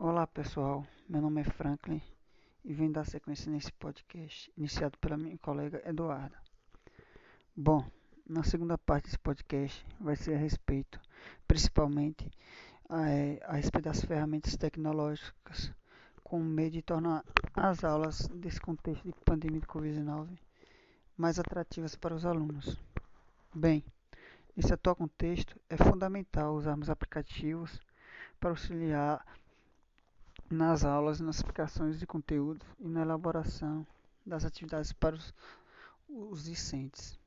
[0.00, 2.00] Olá pessoal, meu nome é Franklin
[2.64, 6.40] e venho dar sequência nesse podcast iniciado pela minha colega Eduarda.
[7.56, 7.84] Bom,
[8.24, 11.00] na segunda parte desse podcast vai ser a respeito,
[11.48, 12.30] principalmente
[12.88, 15.72] a, é, a respeito das ferramentas tecnológicas
[16.22, 20.28] com o meio de tornar as aulas desse contexto de pandemia de Covid-19
[21.16, 22.80] mais atrativas para os alunos.
[23.52, 23.84] Bem,
[24.54, 27.80] nesse atual contexto é fundamental usarmos aplicativos
[28.38, 29.26] para auxiliar
[30.50, 33.86] nas aulas, nas explicações de conteúdo e na elaboração
[34.24, 35.34] das atividades para os,
[36.08, 37.18] os discentes.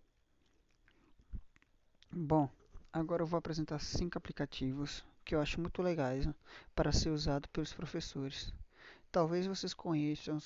[2.11, 2.49] Bom,
[2.91, 6.27] agora eu vou apresentar cinco aplicativos que eu acho muito legais
[6.75, 8.53] para ser usado pelos professores.
[9.11, 10.39] Talvez vocês conheçam,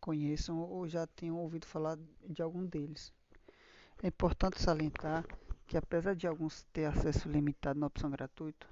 [0.00, 3.12] conheçam ou já tenham ouvido falar de algum deles.
[4.02, 5.24] É importante salientar
[5.66, 8.66] que apesar de alguns ter acesso limitado na opção gratuita,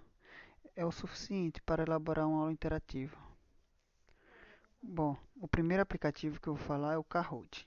[0.74, 3.29] é o suficiente para elaborar uma aula interativa.
[4.82, 7.66] Bom, o primeiro aplicativo que eu vou falar é o Kahoot.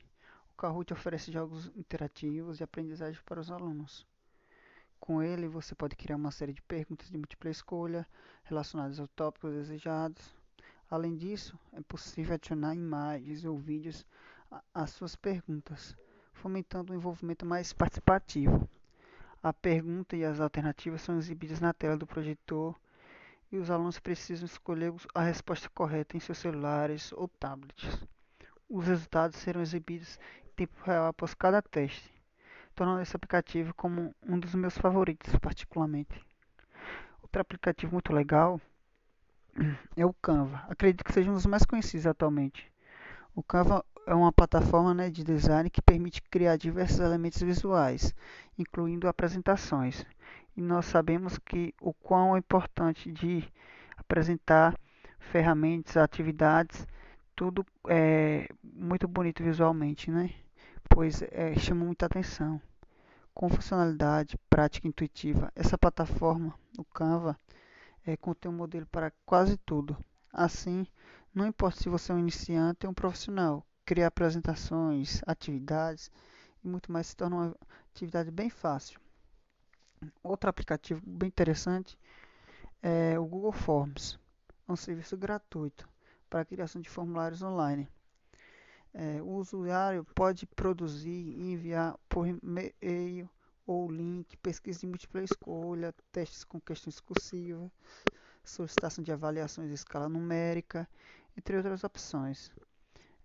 [0.52, 4.05] O Kahoot oferece jogos interativos de aprendizagem para os alunos.
[5.00, 8.08] Com ele, você pode criar uma série de perguntas de múltipla escolha
[8.44, 10.36] relacionadas ao tópico desejados.
[10.89, 14.03] Além disso, é possível adicionar imagens ou vídeos
[14.73, 15.95] às suas perguntas,
[16.33, 18.67] fomentando um envolvimento mais participativo.
[19.42, 22.75] A pergunta e as alternativas são exibidas na tela do projetor
[23.54, 28.04] e os alunos precisam escolher a resposta correta em seus celulares ou tablets.
[28.68, 32.12] Os resultados serão exibidos em tempo real após cada teste,
[32.73, 36.20] tornando esse aplicativo como um dos meus favoritos, particularmente.
[37.22, 38.60] Outro aplicativo muito legal
[39.95, 40.66] é o Canva.
[40.67, 42.73] Acredito que seja um dos mais conhecidos atualmente.
[43.36, 48.14] O Canva é uma plataforma né, de design que permite criar diversos elementos visuais,
[48.58, 50.06] incluindo apresentações
[50.56, 53.44] e nós sabemos que o quão é importante de
[53.98, 54.78] apresentar
[55.20, 56.88] ferramentas, atividades,
[57.36, 60.30] tudo é muito bonito visualmente, né?
[60.89, 62.61] Pois é, chama muita atenção.
[63.33, 67.36] Com funcionalidade, prática intuitiva, essa plataforma, o Canva,
[68.05, 69.98] é, contém um modelo para quase tudo.
[70.32, 70.86] Assim,
[71.33, 76.11] não importa se você é um iniciante ou um profissional, criar apresentações, atividades
[76.64, 77.55] e muito mais se torna uma
[77.92, 78.99] atividade bem fácil.
[80.21, 81.98] Outro aplicativo bem interessante
[82.82, 84.20] é o Google Forms,
[84.67, 85.89] é um serviço gratuito
[86.30, 87.88] para a criação de formulários online.
[88.94, 93.27] É, o usuário pode produzir e enviar por e-mail
[93.65, 97.71] ou link, pesquisa de múltipla escolha, testes com questões discursivas,
[98.44, 100.88] solicitação de avaliações em escala numérica,
[101.38, 102.52] entre outras opções.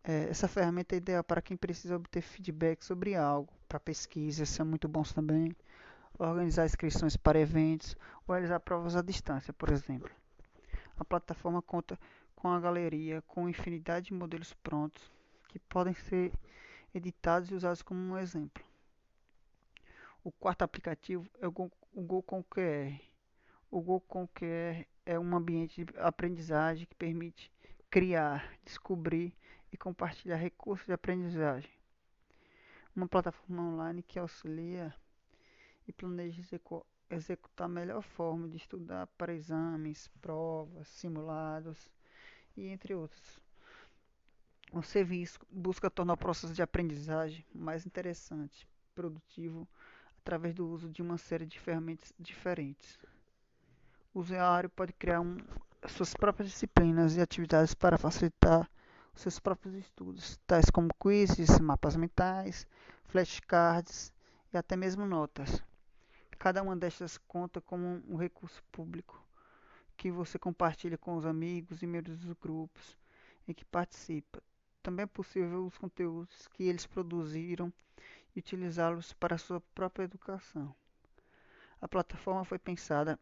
[0.04, 4.64] É, essa ferramenta é ideal para quem precisa obter feedback sobre algo, para pesquisas, são
[4.64, 5.54] muito bons também
[6.19, 7.96] organizar inscrições para eventos
[8.26, 10.10] ou realizar provas à distância, por exemplo.
[10.98, 11.98] A plataforma conta
[12.34, 15.10] com a galeria com infinidade de modelos prontos
[15.48, 16.32] que podem ser
[16.94, 18.64] editados e usados como um exemplo.
[20.25, 23.00] O quarto aplicativo é o com QR.
[23.70, 27.50] O com QR é um ambiente de aprendizagem que permite
[27.91, 29.34] criar, descobrir
[29.72, 31.71] e compartilhar recursos de aprendizagem.
[32.94, 34.94] Uma plataforma online que auxilia
[35.87, 36.43] e planeje
[37.10, 41.91] executar a melhor forma de estudar para exames, provas, simulados
[42.56, 43.41] e entre outros.
[44.70, 49.66] O serviço busca tornar o processo de aprendizagem mais interessante, produtivo,
[50.19, 52.99] através do uso de uma série de ferramentas diferentes.
[54.12, 55.38] O usuário pode criar um,
[55.86, 58.68] suas próprias disciplinas e atividades para facilitar
[59.14, 62.66] os seus próprios estudos, tais como quizzes, mapas mentais,
[63.06, 64.12] flashcards
[64.52, 65.62] e até mesmo notas.
[66.38, 69.24] Cada uma destas conta como um recurso público
[69.96, 72.96] que você compartilha com os amigos e membros dos grupos
[73.46, 74.40] em que participa.
[74.82, 77.72] Também é possível os conteúdos que eles produziram
[78.34, 80.74] e utilizá-los para a sua própria educação.
[81.80, 83.18] A plataforma foi pensada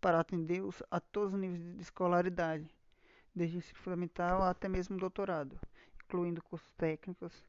[0.00, 2.68] para atender a todos os níveis de escolaridade,
[3.34, 5.58] desde ensino fundamental até mesmo doutorado,
[6.04, 7.44] incluindo cursos técnicos.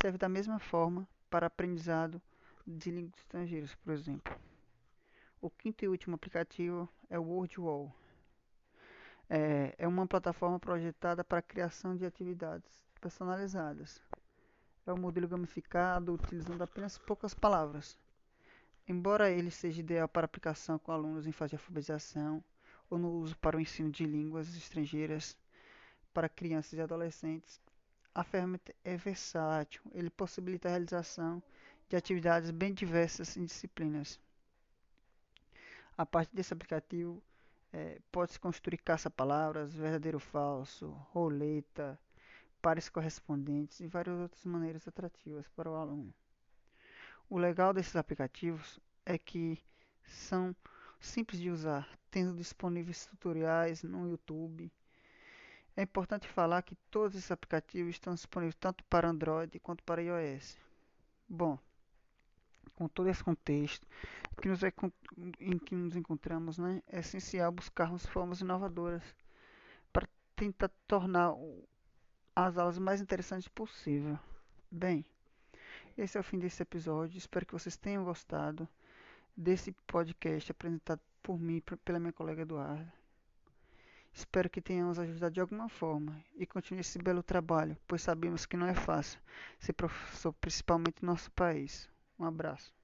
[0.00, 2.20] Serve da mesma forma para aprendizado
[2.66, 4.36] de línguas estrangeiras, por exemplo.
[5.40, 7.94] O quinto e último aplicativo é o WordWall.
[9.30, 14.02] É, é uma plataforma projetada para a criação de atividades personalizadas.
[14.86, 17.98] É um modelo gamificado utilizando apenas poucas palavras.
[18.88, 22.42] Embora ele seja ideal para aplicação com alunos em fase de alfabetização
[22.90, 25.36] ou no uso para o ensino de línguas estrangeiras
[26.14, 27.60] para crianças e adolescentes,
[28.14, 29.82] a ferramenta é versátil.
[29.94, 31.42] Ele possibilita a realização
[31.88, 34.20] de atividades bem diversas em disciplinas.
[35.98, 37.22] A partir desse aplicativo
[37.72, 41.98] É, Pode-se construir caça-palavras, verdadeiro ou falso, roleta,
[42.62, 46.14] pares correspondentes e várias outras maneiras atrativas para o aluno.
[47.30, 49.62] O legal desses aplicativos é que
[50.04, 50.56] são
[50.98, 54.72] simples de usar, tendo disponíveis tutoriais no YouTube.
[55.76, 60.56] É importante falar que todos esses aplicativos estão disponíveis tanto para Android quanto para iOS.
[61.28, 61.58] Bom,
[62.74, 63.86] com todo esse contexto
[64.40, 64.60] que nos,
[65.38, 69.02] em que nos encontramos, né, é essencial buscarmos formas inovadoras
[69.92, 71.34] para tentar tornar
[72.34, 74.18] as aulas mais interessantes possível.
[74.70, 75.04] Bem,
[75.98, 77.18] esse é o fim desse episódio.
[77.18, 78.68] Espero que vocês tenham gostado
[79.36, 82.90] desse podcast apresentado por mim pela minha colega Eduardo.
[84.12, 88.56] Espero que tenhamos ajudado de alguma forma e continue esse belo trabalho, pois sabemos que
[88.56, 89.20] não é fácil
[89.58, 91.88] ser professor, principalmente no nosso país.
[92.18, 92.77] Um abraço.